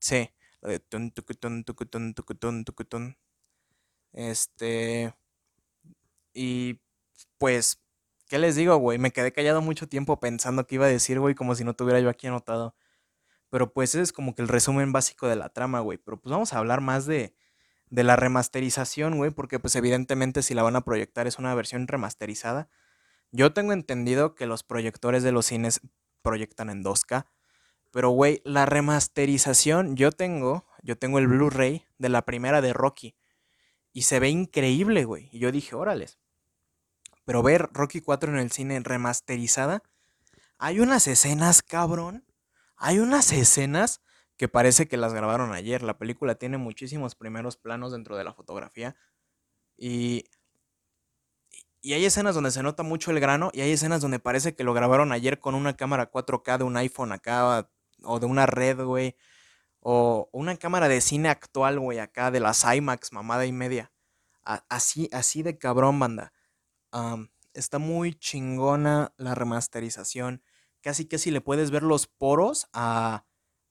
Sí, 0.00 0.30
la 0.62 0.70
de 0.70 0.80
tun, 0.80 1.12
tun, 1.12 1.64
tun, 1.64 2.14
tun, 2.14 2.64
tun, 2.88 3.18
Este, 4.14 5.14
y 6.32 6.80
pues, 7.38 7.80
¿qué 8.28 8.38
les 8.38 8.56
digo, 8.56 8.76
güey? 8.76 8.98
Me 8.98 9.12
quedé 9.12 9.32
callado 9.32 9.62
mucho 9.62 9.88
tiempo 9.88 10.20
pensando 10.20 10.66
que 10.66 10.76
iba 10.76 10.86
a 10.86 10.88
decir, 10.88 11.20
güey, 11.20 11.34
como 11.34 11.54
si 11.54 11.64
no 11.64 11.74
tuviera 11.74 12.00
yo 12.00 12.08
aquí 12.08 12.26
anotado. 12.26 12.74
Pero 13.50 13.72
pues 13.72 13.90
ese 13.90 14.02
es 14.02 14.12
como 14.12 14.34
que 14.34 14.42
el 14.42 14.48
resumen 14.48 14.92
básico 14.92 15.28
de 15.28 15.36
la 15.36 15.48
trama, 15.50 15.80
güey. 15.80 15.98
Pero 15.98 16.20
pues 16.20 16.30
vamos 16.32 16.52
a 16.52 16.58
hablar 16.58 16.80
más 16.80 17.06
de, 17.06 17.34
de 17.90 18.04
la 18.04 18.16
remasterización, 18.16 19.16
güey, 19.16 19.30
porque 19.30 19.58
pues 19.60 19.76
evidentemente 19.76 20.42
si 20.42 20.54
la 20.54 20.62
van 20.62 20.76
a 20.76 20.84
proyectar 20.84 21.26
es 21.26 21.38
una 21.38 21.54
versión 21.54 21.86
remasterizada. 21.86 22.68
Yo 23.30 23.52
tengo 23.52 23.72
entendido 23.72 24.34
que 24.34 24.46
los 24.46 24.62
proyectores 24.62 25.22
de 25.22 25.32
los 25.32 25.46
cines 25.46 25.80
proyectan 26.22 26.70
en 26.70 26.82
2K, 26.82 27.26
pero 27.92 28.10
güey, 28.10 28.42
la 28.44 28.66
remasterización 28.66 29.96
yo 29.96 30.10
tengo, 30.10 30.66
yo 30.82 30.98
tengo 30.98 31.18
el 31.18 31.28
Blu-ray 31.28 31.86
de 31.98 32.08
la 32.08 32.22
primera 32.22 32.60
de 32.60 32.72
Rocky 32.72 33.16
y 33.92 34.02
se 34.02 34.18
ve 34.18 34.30
increíble, 34.30 35.04
güey. 35.04 35.28
Y 35.30 35.38
yo 35.38 35.52
dije, 35.52 35.76
órales. 35.76 36.18
Pero 37.24 37.42
ver 37.42 37.68
Rocky 37.72 38.00
4 38.00 38.32
en 38.32 38.38
el 38.38 38.50
cine 38.50 38.80
remasterizada, 38.80 39.82
hay 40.58 40.80
unas 40.80 41.06
escenas, 41.06 41.62
cabrón. 41.62 42.24
Hay 42.76 42.98
unas 42.98 43.32
escenas 43.32 44.00
que 44.36 44.48
parece 44.48 44.88
que 44.88 44.96
las 44.96 45.14
grabaron 45.14 45.52
ayer. 45.52 45.82
La 45.82 45.98
película 45.98 46.34
tiene 46.34 46.58
muchísimos 46.58 47.14
primeros 47.14 47.56
planos 47.56 47.92
dentro 47.92 48.16
de 48.16 48.24
la 48.24 48.34
fotografía. 48.34 48.96
Y, 49.76 50.24
y 51.80 51.94
hay 51.94 52.04
escenas 52.04 52.34
donde 52.34 52.50
se 52.50 52.62
nota 52.62 52.82
mucho 52.82 53.10
el 53.10 53.20
grano 53.20 53.50
y 53.52 53.60
hay 53.60 53.72
escenas 53.72 54.00
donde 54.00 54.18
parece 54.18 54.54
que 54.54 54.64
lo 54.64 54.74
grabaron 54.74 55.12
ayer 55.12 55.40
con 55.40 55.54
una 55.54 55.76
cámara 55.76 56.10
4K 56.10 56.58
de 56.58 56.64
un 56.64 56.76
iPhone 56.76 57.12
acá 57.12 57.68
o 58.02 58.20
de 58.20 58.26
una 58.26 58.46
red, 58.46 58.80
güey. 58.82 59.16
O 59.80 60.28
una 60.32 60.56
cámara 60.56 60.88
de 60.88 61.00
cine 61.00 61.28
actual, 61.28 61.78
güey, 61.78 61.98
acá 61.98 62.30
de 62.30 62.40
las 62.40 62.64
IMAX, 62.64 63.12
mamada 63.12 63.46
y 63.46 63.52
media. 63.52 63.92
así, 64.44 65.08
así 65.12 65.42
de 65.42 65.58
cabrón, 65.58 65.98
banda. 65.98 66.32
Está 67.52 67.78
muy 67.78 68.14
chingona 68.14 69.12
la 69.16 69.34
remasterización. 69.34 70.42
Casi, 70.80 71.06
casi 71.06 71.30
le 71.30 71.40
puedes 71.40 71.70
ver 71.70 71.82
los 71.82 72.06
poros 72.06 72.68
a, 72.72 73.24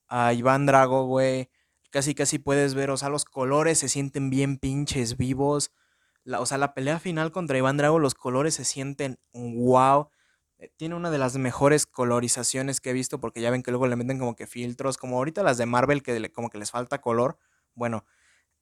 a 0.08 0.34
Iván 0.34 0.65
Drago, 0.65 1.06
güey. 1.06 1.50
Casi, 1.92 2.15
casi 2.15 2.39
puedes 2.39 2.74
ver, 2.74 2.89
o 2.89 2.98
sea, 2.98 3.10
los 3.10 3.25
colores 3.25 3.77
se 3.77 3.89
sienten 3.89 4.30
bien 4.30 4.58
pinches 4.58 5.15
vivos. 5.18 5.72
o 6.25 6.46
sea, 6.46 6.58
la 6.58 6.74
pelea 6.74 7.00
final 7.00 7.32
contra 7.32 7.58
Iván 7.58 7.77
Drago, 7.77 8.00
los 8.00 8.15
colores 8.15 8.56
se 8.56 8.65
sienten 8.65 9.20
wow. 9.34 10.10
Eh, 10.58 10.72
tiene 10.77 10.96
una 10.96 11.12
de 11.12 11.18
las 11.18 11.38
mejores 11.38 11.86
colorizaciones 11.86 12.82
que 12.82 12.92
he 12.92 12.94
visto 12.94 13.20
porque 13.20 13.42
ya 13.42 13.51
ven 13.51 13.63
que 13.63 13.72
luego 13.72 13.88
le 13.88 13.96
meten 13.96 14.18
como 14.18 14.36
que 14.36 14.48
filtros, 14.48 14.98
como 14.98 15.18
ahorita 15.18 15.44
las 15.44 15.58
de 15.58 15.65
Marvel 15.65 16.01
que 16.01 16.32
como 16.32 16.50
que 16.50 16.58
les 16.58 16.72
falta 16.72 17.01
color. 17.01 17.38
Bueno, 17.75 18.06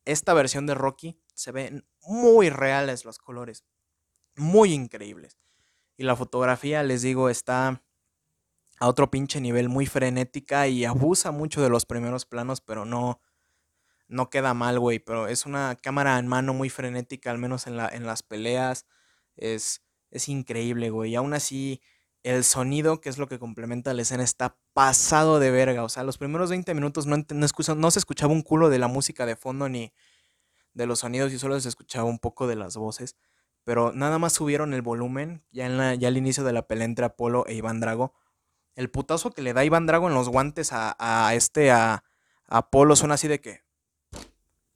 esta 0.05 0.33
versión 0.33 0.65
de 0.65 0.73
Rocky 0.73 1.19
se 1.33 1.51
ven 1.51 1.85
muy 2.01 2.49
reales 2.49 3.05
los 3.05 3.19
colores, 3.19 3.63
muy 4.41 4.73
increíbles. 4.73 5.37
Y 5.97 6.03
la 6.03 6.15
fotografía, 6.15 6.83
les 6.83 7.01
digo, 7.03 7.29
está 7.29 7.83
a 8.79 8.87
otro 8.87 9.11
pinche 9.11 9.39
nivel, 9.39 9.69
muy 9.69 9.85
frenética 9.85 10.67
y 10.67 10.83
abusa 10.85 11.31
mucho 11.31 11.61
de 11.61 11.69
los 11.69 11.85
primeros 11.85 12.25
planos, 12.25 12.61
pero 12.61 12.83
no, 12.83 13.21
no 14.07 14.29
queda 14.29 14.53
mal, 14.53 14.79
güey. 14.79 14.99
Pero 14.99 15.27
es 15.27 15.45
una 15.45 15.75
cámara 15.75 16.17
en 16.17 16.27
mano 16.27 16.53
muy 16.53 16.69
frenética, 16.69 17.29
al 17.29 17.37
menos 17.37 17.67
en, 17.67 17.77
la, 17.77 17.87
en 17.87 18.05
las 18.05 18.23
peleas. 18.23 18.87
Es, 19.35 19.83
es 20.09 20.27
increíble, 20.27 20.89
güey. 20.89 21.11
Y 21.11 21.15
aún 21.15 21.33
así, 21.33 21.81
el 22.23 22.43
sonido, 22.43 23.01
que 23.01 23.09
es 23.09 23.19
lo 23.19 23.27
que 23.27 23.37
complementa 23.37 23.93
la 23.93 24.01
escena, 24.01 24.23
está 24.23 24.57
pasado 24.73 25.39
de 25.39 25.51
verga. 25.51 25.83
O 25.83 25.89
sea, 25.89 26.03
los 26.03 26.17
primeros 26.17 26.49
20 26.49 26.73
minutos 26.73 27.05
no, 27.05 27.17
no, 27.17 27.91
se 27.91 27.99
escuchaba 27.99 28.33
un 28.33 28.41
culo 28.41 28.69
de 28.69 28.79
la 28.79 28.87
música 28.87 29.27
de 29.27 29.35
fondo 29.35 29.69
ni 29.69 29.93
de 30.73 30.87
los 30.87 30.99
sonidos 30.99 31.31
y 31.31 31.37
solo 31.37 31.59
se 31.59 31.69
escuchaba 31.69 32.05
un 32.05 32.17
poco 32.17 32.47
de 32.47 32.55
las 32.55 32.77
voces. 32.77 33.15
Pero 33.63 33.91
nada 33.93 34.19
más 34.19 34.33
subieron 34.33 34.73
el 34.73 34.81
volumen 34.81 35.43
ya, 35.51 35.65
en 35.65 35.99
ya 35.99 36.07
al 36.07 36.17
inicio 36.17 36.43
de 36.43 36.53
la 36.53 36.67
pelea 36.67 36.85
entre 36.85 37.05
Apolo 37.05 37.45
e 37.47 37.53
Iván 37.53 37.79
Drago 37.79 38.13
el 38.75 38.89
putazo 38.89 39.31
que 39.31 39.41
le 39.41 39.53
da 39.53 39.65
Iván 39.65 39.85
Drago 39.85 40.07
en 40.07 40.13
los 40.13 40.29
guantes 40.29 40.69
a, 40.71 41.31
este, 41.35 41.71
a, 41.71 42.03
Apolo, 42.47 42.95
suena 42.95 43.15
así 43.15 43.27
de 43.27 43.39
que. 43.39 43.63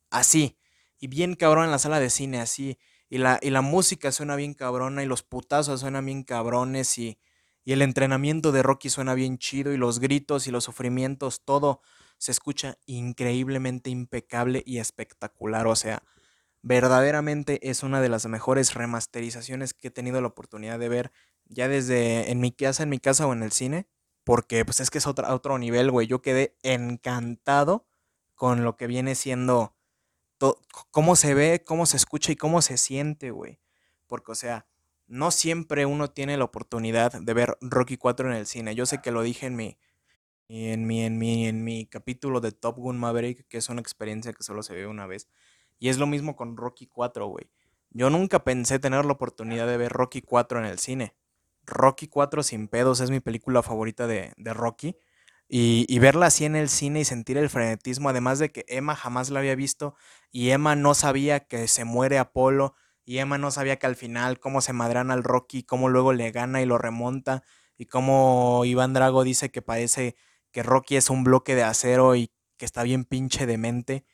Así. 0.09 0.57
Y 0.97 1.07
bien 1.07 1.35
cabrón 1.35 1.65
en 1.65 1.71
la 1.71 1.79
sala 1.79 1.99
de 1.99 2.09
cine, 2.09 2.39
así. 2.39 2.77
Y 3.09 3.17
la, 3.17 3.39
y 3.41 3.49
la 3.49 3.61
música 3.61 4.11
suena 4.11 4.35
bien 4.35 4.53
cabrona, 4.53 5.03
y 5.03 5.05
los 5.05 5.23
putazos 5.23 5.81
suenan 5.81 6.05
bien 6.05 6.23
cabrones, 6.23 6.97
y, 6.97 7.19
y 7.63 7.73
el 7.73 7.81
entrenamiento 7.81 8.51
de 8.51 8.63
Rocky 8.63 8.89
suena 8.89 9.13
bien 9.13 9.37
chido, 9.37 9.73
y 9.73 9.77
los 9.77 9.99
gritos 9.99 10.47
y 10.47 10.51
los 10.51 10.63
sufrimientos, 10.63 11.43
todo 11.43 11.81
se 12.17 12.31
escucha 12.31 12.77
increíblemente 12.85 13.89
impecable 13.89 14.63
y 14.65 14.77
espectacular. 14.79 15.67
O 15.67 15.75
sea, 15.75 16.01
verdaderamente 16.65 17.69
es 17.69 17.83
una 17.83 18.01
de 18.01 18.09
las 18.09 18.25
mejores 18.25 18.73
remasterizaciones 18.73 19.75
que 19.75 19.89
he 19.89 19.91
tenido 19.91 20.19
la 20.19 20.27
oportunidad 20.27 20.79
de 20.79 20.89
ver 20.89 21.11
ya 21.45 21.67
desde 21.67 22.31
en 22.31 22.39
mi 22.39 22.51
casa, 22.51 22.81
en 22.81 22.89
mi 22.89 22.97
casa 22.97 23.27
o 23.27 23.33
en 23.33 23.43
el 23.43 23.51
cine, 23.51 23.87
porque 24.23 24.65
pues 24.65 24.79
es 24.79 24.89
que 24.89 24.97
es 24.97 25.05
otro, 25.05 25.31
otro 25.31 25.59
nivel, 25.59 25.91
güey. 25.91 26.07
Yo 26.07 26.23
quedé 26.23 26.57
encantado 26.63 27.85
con 28.33 28.63
lo 28.63 28.77
que 28.77 28.87
viene 28.87 29.13
siendo 29.13 29.75
cómo 30.89 31.15
se 31.15 31.35
ve, 31.35 31.61
cómo 31.63 31.85
se 31.85 31.97
escucha 31.97 32.31
y 32.31 32.35
cómo 32.35 32.63
se 32.63 32.77
siente, 32.77 33.29
güey. 33.29 33.59
Porque, 34.07 34.31
o 34.31 34.35
sea, 34.35 34.65
no 35.05 35.29
siempre 35.29 35.85
uno 35.85 36.09
tiene 36.09 36.35
la 36.35 36.45
oportunidad 36.45 37.13
de 37.21 37.33
ver 37.35 37.59
Rocky 37.61 37.97
4 37.97 38.31
en 38.31 38.37
el 38.37 38.47
cine. 38.47 38.73
Yo 38.73 38.87
sé 38.87 39.03
que 39.03 39.11
lo 39.11 39.21
dije 39.21 39.45
en 39.45 39.55
mi, 39.55 39.77
en 40.49 40.87
mi, 40.87 41.03
en 41.03 41.19
mi, 41.19 41.47
en 41.47 41.63
mi 41.63 41.85
capítulo 41.85 42.41
de 42.41 42.51
Top 42.53 42.77
Gun 42.77 42.97
Maverick, 42.97 43.47
que 43.47 43.59
es 43.59 43.69
una 43.69 43.81
experiencia 43.81 44.33
que 44.33 44.43
solo 44.43 44.63
se 44.63 44.73
ve 44.73 44.87
una 44.87 45.05
vez. 45.05 45.27
Y 45.79 45.89
es 45.89 45.97
lo 45.97 46.07
mismo 46.07 46.35
con 46.35 46.57
Rocky 46.57 46.87
4, 46.87 47.27
güey. 47.27 47.49
Yo 47.91 48.09
nunca 48.09 48.43
pensé 48.43 48.79
tener 48.79 49.05
la 49.05 49.13
oportunidad 49.13 49.67
de 49.67 49.77
ver 49.77 49.91
Rocky 49.91 50.21
4 50.21 50.59
en 50.59 50.65
el 50.65 50.79
cine. 50.79 51.15
Rocky 51.65 52.07
4 52.07 52.43
sin 52.43 52.67
pedos 52.67 52.99
es 52.99 53.09
mi 53.09 53.19
película 53.19 53.63
favorita 53.63 54.07
de, 54.07 54.33
Rocky. 54.37 54.97
Y, 55.47 55.99
verla 55.99 56.27
así 56.27 56.45
en 56.45 56.55
el 56.55 56.69
cine 56.69 57.01
y 57.01 57.05
sentir 57.05 57.37
el 57.37 57.49
frenetismo, 57.49 58.09
además 58.09 58.39
de 58.39 58.51
que 58.51 58.65
Emma 58.67 58.95
jamás 58.95 59.29
la 59.29 59.39
había 59.39 59.55
visto 59.55 59.95
y 60.31 60.49
Emma 60.49 60.75
no 60.75 60.95
sabía 60.95 61.41
que 61.41 61.67
se 61.67 61.85
muere 61.85 62.17
Apolo 62.17 62.73
y 63.05 63.19
Emma 63.19 63.37
no 63.37 63.51
sabía 63.51 63.77
que 63.77 63.85
al 63.85 63.95
final 63.95 64.39
cómo 64.39 64.59
se 64.61 64.73
madran 64.73 65.11
al 65.11 65.23
Rocky, 65.23 65.63
cómo 65.63 65.87
luego 65.87 66.13
le 66.13 66.31
gana 66.31 66.61
y 66.61 66.65
lo 66.65 66.79
remonta 66.79 67.43
y 67.77 67.85
cómo 67.85 68.63
Iván 68.65 68.93
Drago 68.93 69.23
dice 69.23 69.51
que 69.51 69.61
parece 69.61 70.15
que 70.51 70.63
Rocky 70.63 70.95
es 70.95 71.09
un 71.09 71.23
bloque 71.23 71.55
de 71.55 71.63
acero 71.63 72.15
y 72.15 72.31
que 72.57 72.65
está 72.65 72.83
bien 72.83 73.05
pinche 73.05 73.45
de 73.45 73.57
mente. 73.57 74.05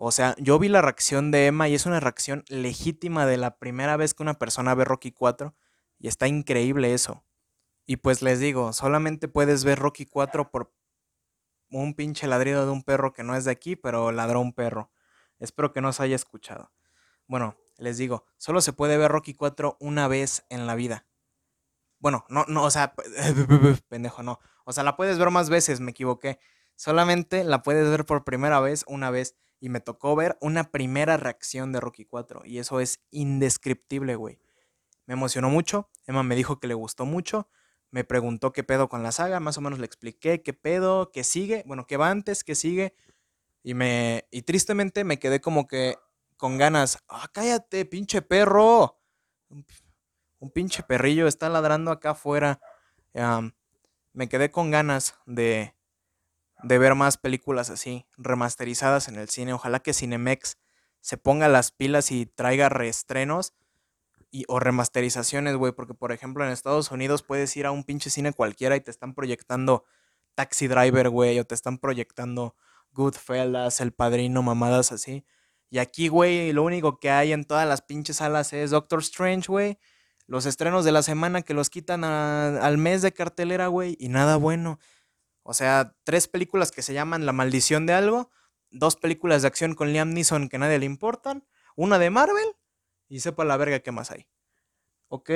O 0.00 0.12
sea, 0.12 0.36
yo 0.38 0.60
vi 0.60 0.68
la 0.68 0.80
reacción 0.80 1.32
de 1.32 1.46
Emma 1.46 1.68
y 1.68 1.74
es 1.74 1.84
una 1.84 1.98
reacción 1.98 2.44
legítima 2.46 3.26
de 3.26 3.36
la 3.36 3.58
primera 3.58 3.96
vez 3.96 4.14
que 4.14 4.22
una 4.22 4.34
persona 4.38 4.72
ve 4.76 4.84
Rocky 4.84 5.10
4 5.10 5.56
y 5.98 6.06
está 6.06 6.28
increíble 6.28 6.94
eso. 6.94 7.24
Y 7.84 7.96
pues 7.96 8.22
les 8.22 8.38
digo, 8.38 8.72
solamente 8.72 9.26
puedes 9.26 9.64
ver 9.64 9.80
Rocky 9.80 10.06
4 10.06 10.52
por 10.52 10.72
un 11.70 11.94
pinche 11.94 12.28
ladrido 12.28 12.64
de 12.64 12.70
un 12.70 12.84
perro 12.84 13.12
que 13.12 13.24
no 13.24 13.34
es 13.34 13.44
de 13.44 13.50
aquí, 13.50 13.74
pero 13.74 14.12
ladró 14.12 14.40
un 14.40 14.52
perro. 14.52 14.92
Espero 15.40 15.72
que 15.72 15.80
no 15.80 15.92
se 15.92 16.04
haya 16.04 16.14
escuchado. 16.14 16.70
Bueno, 17.26 17.56
les 17.76 17.98
digo, 17.98 18.24
solo 18.36 18.60
se 18.60 18.72
puede 18.72 18.98
ver 18.98 19.10
Rocky 19.10 19.34
4 19.34 19.78
una 19.80 20.06
vez 20.06 20.46
en 20.48 20.68
la 20.68 20.76
vida. 20.76 21.08
Bueno, 21.98 22.24
no, 22.28 22.44
no, 22.46 22.62
o 22.62 22.70
sea, 22.70 22.94
pendejo, 23.88 24.22
no. 24.22 24.38
O 24.64 24.72
sea, 24.72 24.84
la 24.84 24.94
puedes 24.94 25.18
ver 25.18 25.30
más 25.30 25.50
veces, 25.50 25.80
me 25.80 25.90
equivoqué. 25.90 26.38
Solamente 26.76 27.42
la 27.42 27.62
puedes 27.64 27.90
ver 27.90 28.04
por 28.04 28.22
primera 28.22 28.60
vez 28.60 28.84
una 28.86 29.10
vez. 29.10 29.34
Y 29.60 29.68
me 29.68 29.80
tocó 29.80 30.14
ver 30.14 30.38
una 30.40 30.64
primera 30.64 31.16
reacción 31.16 31.72
de 31.72 31.80
Rocky 31.80 32.04
4. 32.04 32.42
Y 32.44 32.58
eso 32.58 32.80
es 32.80 33.00
indescriptible, 33.10 34.14
güey. 34.16 34.38
Me 35.06 35.14
emocionó 35.14 35.50
mucho. 35.50 35.88
Emma 36.06 36.22
me 36.22 36.36
dijo 36.36 36.60
que 36.60 36.68
le 36.68 36.74
gustó 36.74 37.06
mucho. 37.06 37.48
Me 37.90 38.04
preguntó 38.04 38.52
qué 38.52 38.62
pedo 38.62 38.88
con 38.88 39.02
la 39.02 39.12
saga. 39.12 39.40
Más 39.40 39.58
o 39.58 39.60
menos 39.60 39.78
le 39.78 39.86
expliqué 39.86 40.42
qué 40.42 40.52
pedo, 40.52 41.10
qué 41.10 41.24
sigue. 41.24 41.64
Bueno, 41.66 41.86
qué 41.86 41.96
va 41.96 42.10
antes, 42.10 42.44
qué 42.44 42.54
sigue. 42.54 42.94
Y 43.62 43.74
me. 43.74 44.28
Y 44.30 44.42
tristemente 44.42 45.04
me 45.04 45.18
quedé 45.18 45.40
como 45.40 45.66
que 45.66 45.96
con 46.36 46.58
ganas. 46.58 46.98
¡Ah, 47.08 47.28
cállate, 47.32 47.84
pinche 47.84 48.22
perro! 48.22 48.98
Un, 50.40 50.50
pinche 50.50 50.82
perrillo 50.82 51.26
está 51.26 51.48
ladrando 51.48 51.90
acá 51.90 52.10
afuera. 52.10 52.60
me 54.12 54.28
quedé 54.28 54.50
con 54.50 54.70
ganas 54.70 55.14
de, 55.26 55.74
de 56.62 56.78
ver 56.78 56.94
más 56.94 57.16
películas 57.16 57.70
así, 57.70 58.06
remasterizadas 58.16 59.08
en 59.08 59.16
el 59.16 59.28
cine. 59.28 59.52
Ojalá 59.52 59.80
que 59.80 59.94
Cinemex 59.94 60.58
se 61.00 61.16
ponga 61.16 61.48
las 61.48 61.70
pilas 61.70 62.10
y 62.10 62.26
traiga 62.26 62.68
reestrenos 62.68 63.54
y, 64.30 64.44
o 64.48 64.58
remasterizaciones, 64.60 65.56
güey, 65.56 65.72
porque 65.72 65.94
por 65.94 66.12
ejemplo 66.12 66.44
en 66.44 66.50
Estados 66.50 66.90
Unidos 66.90 67.22
puedes 67.22 67.56
ir 67.56 67.66
a 67.66 67.70
un 67.70 67.84
pinche 67.84 68.10
cine 68.10 68.32
cualquiera 68.32 68.76
y 68.76 68.80
te 68.80 68.90
están 68.90 69.14
proyectando 69.14 69.84
Taxi 70.34 70.68
Driver, 70.68 71.08
güey, 71.08 71.38
o 71.38 71.44
te 71.44 71.54
están 71.54 71.78
proyectando 71.78 72.54
Goodfellas, 72.92 73.80
El 73.80 73.92
Padrino, 73.92 74.42
mamadas 74.42 74.92
así. 74.92 75.24
Y 75.70 75.78
aquí, 75.78 76.08
güey, 76.08 76.52
lo 76.52 76.62
único 76.62 76.98
que 76.98 77.10
hay 77.10 77.32
en 77.32 77.44
todas 77.44 77.66
las 77.68 77.82
pinches 77.82 78.16
salas 78.16 78.52
es 78.52 78.70
Doctor 78.70 79.00
Strange, 79.00 79.48
güey. 79.48 79.78
Los 80.26 80.46
estrenos 80.46 80.84
de 80.84 80.92
la 80.92 81.02
semana 81.02 81.42
que 81.42 81.54
los 81.54 81.70
quitan 81.70 82.04
al 82.04 82.78
mes 82.78 83.02
de 83.02 83.12
cartelera, 83.12 83.68
güey, 83.68 83.96
y 83.98 84.08
nada 84.08 84.36
bueno. 84.36 84.78
O 85.50 85.54
sea, 85.54 85.96
tres 86.04 86.28
películas 86.28 86.70
que 86.70 86.82
se 86.82 86.92
llaman 86.92 87.24
La 87.24 87.32
maldición 87.32 87.86
de 87.86 87.94
algo, 87.94 88.30
dos 88.70 88.96
películas 88.96 89.40
de 89.40 89.48
acción 89.48 89.74
con 89.74 89.94
Liam 89.94 90.12
Neeson 90.12 90.50
que 90.50 90.58
nadie 90.58 90.78
le 90.78 90.84
importan, 90.84 91.48
una 91.74 91.98
de 91.98 92.10
Marvel 92.10 92.54
y 93.08 93.20
sepa 93.20 93.46
la 93.46 93.56
verga 93.56 93.78
qué 93.78 93.90
más 93.90 94.10
hay. 94.10 94.28
¿Ok? 95.08 95.30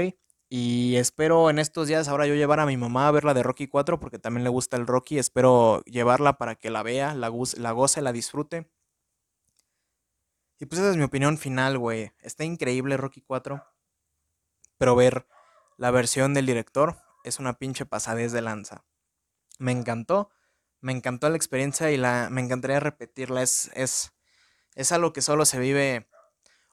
Y 0.50 0.97
espero 0.97 1.49
en 1.49 1.59
estos 1.59 1.88
días 1.88 2.09
ahora 2.09 2.26
yo 2.26 2.35
llevar 2.35 2.61
a 2.61 2.66
mi 2.66 2.76
mamá 2.76 3.09
a 3.09 3.11
ver 3.11 3.25
la 3.25 3.33
de 3.33 3.42
Rocky 3.42 3.69
4 3.69 3.99
porque 3.99 4.19
también 4.19 4.45
le 4.45 4.50
gusta 4.50 4.76
el 4.76 4.87
Rocky. 4.87 5.19
Espero 5.19 5.83
llevarla 5.85 6.37
para 6.37 6.57
que 6.57 6.69
la 6.69 6.83
vea, 6.83 7.14
la, 7.14 7.33
la 7.57 7.73
goce, 7.73 8.02
la 8.02 8.12
disfrute. 8.12 8.71
Y 10.59 10.66
pues 10.66 10.78
esa 10.78 10.90
es 10.90 10.99
mi 10.99 11.04
opinión 11.04 11.38
final, 11.38 11.78
güey. 11.78 12.12
Está 12.21 12.45
increíble 12.45 12.99
Rocky 12.99 13.23
4. 13.23 13.64
Pero 14.76 14.95
ver 14.95 15.26
la 15.78 15.90
versión 15.90 16.35
del 16.35 16.45
director 16.45 16.99
es 17.25 17.38
una 17.38 17.54
pinche 17.54 17.87
pasadez 17.87 18.33
de 18.33 18.42
lanza. 18.42 18.85
Me 19.62 19.71
encantó. 19.71 20.28
Me 20.81 20.90
encantó 20.90 21.31
la 21.31 21.37
experiencia 21.37 21.92
y 21.92 21.97
la, 21.97 22.28
me 22.31 22.40
encantaría 22.40 22.81
repetirla. 22.81 23.42
Es, 23.42 23.71
es, 23.75 24.12
es 24.75 24.90
algo 24.90 25.12
que 25.12 25.23
solo 25.23 25.45
se 25.45 25.61
vive 25.61 26.09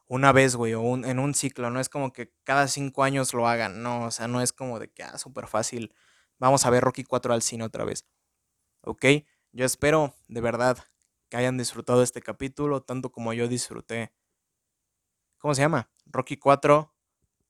una 0.08 0.32
vez, 0.32 0.56
güey, 0.56 0.74
o 0.74 0.82
en 0.82 1.20
un 1.20 1.36
ciclo. 1.36 1.70
No 1.70 1.80
es 1.80 1.88
como 1.88 2.12
que 2.12 2.34
cada 2.44 2.68
cinco 2.68 3.04
años 3.04 3.32
lo 3.36 3.48
hagan. 3.48 3.84
No, 3.84 4.06
o 4.06 4.12
sea, 4.12 4.28
no 4.28 4.42
es 4.42 4.54
como 4.54 4.80
de 4.80 4.92
que, 4.92 5.04
ah, 5.04 5.20
súper 5.20 5.46
fácil. 5.46 5.94
Vamos 6.40 6.66
a 6.66 6.72
ver 6.72 6.84
Rocky 6.84 7.04
4 7.04 7.32
al 7.32 7.44
cine 7.44 7.64
otra 7.64 7.86
vez. 7.86 8.08
¿Ok? 8.82 9.06
Yo 9.52 9.66
espero, 9.66 10.16
de 10.28 10.42
verdad, 10.42 10.80
que 11.30 11.38
hayan 11.38 11.60
disfrutado 11.60 12.02
este 12.02 12.24
capítulo 12.24 12.82
tanto 12.82 13.12
como 13.12 13.34
yo 13.34 13.48
disfruté. 13.48 14.12
¿Cómo 15.38 15.54
se 15.54 15.62
llama? 15.62 15.92
Rocky 16.08 16.38
4, 16.38 16.92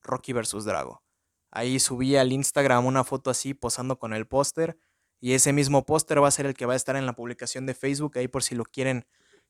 Rocky 0.02 0.34
vs. 0.34 0.66
Drago. 0.66 1.02
Ahí 1.50 1.80
subí 1.80 2.18
al 2.18 2.34
Instagram 2.34 2.86
una 2.86 3.06
foto 3.06 3.30
así 3.30 3.54
posando 3.54 4.00
con 4.00 4.14
el 4.14 4.28
póster 4.28 4.78
y 5.20 5.34
ese 5.34 5.54
mismo 5.54 5.86
póster 5.86 6.24
va 6.24 6.28
a 6.28 6.32
ser 6.32 6.46
el 6.46 6.54
que 6.54 6.66
va 6.66 6.74
a 6.74 6.78
estar 6.78 6.96
en 6.96 7.06
la 7.06 7.14
publicación 7.14 7.66
de 7.66 7.74
Facebook 7.74 8.18
ahí 8.18 8.28
por 8.28 8.44
si 8.44 8.56
lo 8.56 8.64
quieren 8.64 9.06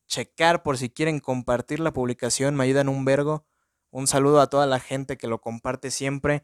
checar, 0.06 0.62
por 0.62 0.76
si 0.76 0.90
quieren 0.90 1.20
compartir 1.20 1.80
la 1.80 1.92
publicación, 1.92 2.56
me 2.56 2.64
ayudan 2.64 2.88
un 2.88 3.04
vergo. 3.04 3.46
Un 3.90 4.06
saludo 4.06 4.40
a 4.40 4.48
toda 4.48 4.66
la 4.66 4.80
gente 4.80 5.16
que 5.16 5.26
lo 5.26 5.40
comparte 5.40 5.90
siempre, 5.90 6.42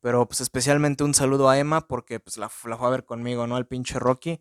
pero 0.00 0.26
pues 0.26 0.40
especialmente 0.40 1.04
un 1.04 1.14
saludo 1.14 1.48
a 1.48 1.58
Emma 1.58 1.86
porque 1.86 2.20
pues 2.20 2.36
la, 2.38 2.48
fue 2.48 2.72
a 2.74 2.90
ver 2.90 3.04
conmigo, 3.04 3.46
¿no? 3.46 3.56
Al 3.56 3.66
pinche 3.66 3.98
Rocky. 3.98 4.40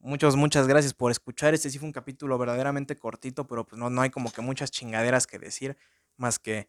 Muchas, 0.00 0.36
muchas 0.36 0.66
gracias 0.68 0.92
por 0.94 1.10
escuchar. 1.10 1.54
Este 1.54 1.70
sí 1.70 1.78
fue 1.78 1.86
un 1.86 1.92
capítulo 1.92 2.36
verdaderamente 2.36 2.98
cortito, 2.98 3.46
pero 3.46 3.64
pues 3.64 3.78
no, 3.78 3.88
no 3.88 4.02
hay 4.02 4.10
como 4.10 4.30
que 4.30 4.42
muchas 4.42 4.70
chingaderas 4.70 5.26
que 5.26 5.38
decir, 5.38 5.78
más 6.16 6.38
que 6.38 6.68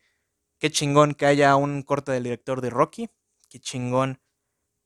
qué 0.58 0.72
chingón 0.72 1.14
que 1.16 1.26
haya 1.26 1.56
un 1.56 1.82
corte 1.82 2.12
del 2.12 2.24
director 2.24 2.62
de 2.62 2.70
Rocky, 2.70 3.10
qué 3.50 3.60
chingón 3.60 4.22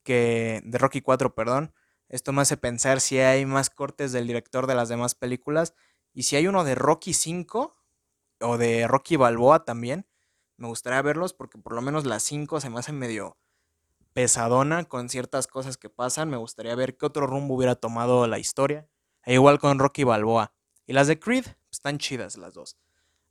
que 0.02 0.60
de 0.64 0.78
Rocky 0.78 1.00
4, 1.00 1.34
perdón. 1.34 1.74
Esto 2.08 2.32
me 2.32 2.42
hace 2.42 2.56
pensar 2.56 3.00
si 3.00 3.18
hay 3.18 3.46
más 3.46 3.70
cortes 3.70 4.12
del 4.12 4.26
director 4.26 4.66
de 4.66 4.74
las 4.74 4.88
demás 4.88 5.14
películas 5.14 5.74
y 6.12 6.24
si 6.24 6.36
hay 6.36 6.46
uno 6.46 6.64
de 6.64 6.74
Rocky 6.74 7.14
5 7.14 7.76
o 8.40 8.58
de 8.58 8.88
Rocky 8.88 9.16
Balboa 9.16 9.64
también. 9.64 10.06
Me 10.56 10.66
gustaría 10.66 11.00
verlos 11.02 11.32
porque 11.32 11.58
por 11.58 11.74
lo 11.74 11.82
menos 11.82 12.04
las 12.04 12.22
5 12.24 12.60
se 12.60 12.68
me 12.68 12.78
hacen 12.78 12.98
medio 12.98 13.38
pesadona 14.12 14.84
con 14.84 15.08
ciertas 15.08 15.46
cosas 15.46 15.76
que 15.76 15.88
pasan. 15.88 16.28
Me 16.28 16.36
gustaría 16.36 16.74
ver 16.74 16.96
qué 16.96 17.06
otro 17.06 17.26
rumbo 17.26 17.54
hubiera 17.54 17.76
tomado 17.76 18.26
la 18.26 18.38
historia. 18.38 18.88
E 19.24 19.34
igual 19.34 19.58
con 19.58 19.78
Rocky 19.78 20.04
Balboa. 20.04 20.52
Y 20.86 20.92
las 20.92 21.06
de 21.06 21.18
Creed, 21.20 21.44
pues, 21.44 21.56
están 21.70 21.98
chidas 21.98 22.36
las 22.36 22.54
dos. 22.54 22.76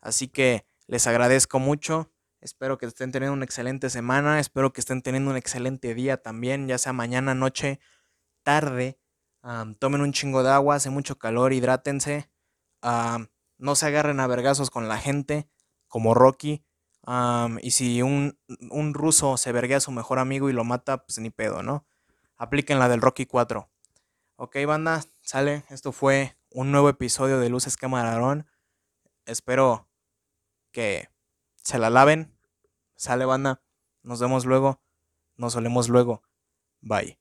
Así 0.01 0.27
que 0.27 0.65
les 0.87 1.07
agradezco 1.07 1.59
mucho. 1.59 2.11
Espero 2.41 2.77
que 2.77 2.85
estén 2.85 3.11
teniendo 3.11 3.33
una 3.33 3.45
excelente 3.45 3.89
semana. 3.89 4.39
Espero 4.39 4.73
que 4.73 4.81
estén 4.81 5.01
teniendo 5.01 5.31
un 5.31 5.37
excelente 5.37 5.93
día 5.93 6.21
también, 6.21 6.67
ya 6.67 6.77
sea 6.77 6.93
mañana, 6.93 7.35
noche, 7.35 7.79
tarde. 8.43 8.99
tomen 9.79 10.01
un 10.01 10.13
chingo 10.13 10.43
de 10.43 10.51
agua, 10.51 10.75
hace 10.75 10.89
mucho 10.89 11.17
calor, 11.17 11.53
hidrátense. 11.53 12.29
no 13.57 13.75
se 13.75 13.85
agarren 13.85 14.19
a 14.19 14.27
vergazos 14.27 14.69
con 14.69 14.87
la 14.87 14.97
gente, 14.97 15.49
como 15.87 16.13
Rocky 16.13 16.63
y 17.61 17.71
si 17.71 18.01
un, 18.01 18.37
un, 18.69 18.93
ruso 18.93 19.37
se 19.37 19.51
verguea 19.51 19.77
a 19.77 19.81
su 19.81 19.91
mejor 19.91 20.19
amigo 20.19 20.49
y 20.49 20.53
lo 20.53 20.63
mata, 20.63 21.05
pues 21.05 21.17
ni 21.19 21.29
pedo, 21.29 21.63
¿no? 21.63 21.87
Apliquen 22.37 22.77
la 22.77 22.87
del 22.87 23.01
Rocky 23.01 23.25
4. 23.25 23.69
Ok, 24.35 24.57
banda, 24.67 25.01
sale. 25.21 25.65
Esto 25.69 25.91
fue 25.91 26.37
un 26.51 26.71
nuevo 26.71 26.87
episodio 26.87 27.39
de 27.39 27.49
Luces 27.49 27.77
Camarón. 27.77 28.47
Espero 29.25 29.89
que 30.71 31.09
se 31.69 31.77
la 31.77 31.91
laven. 31.91 32.35
Sale, 32.95 33.25
banda. 33.25 33.61
Nos 34.01 34.19
vemos 34.19 34.43
luego. 34.45 34.81
Nos 35.37 35.53
solemos 35.53 35.87
luego. 35.87 36.23
Bye. 36.81 37.18